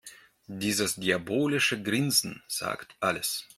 Dieses 0.47 0.95
diabolische 0.95 1.79
Grinsen 1.83 2.41
sagt 2.47 2.95
alles. 3.01 3.47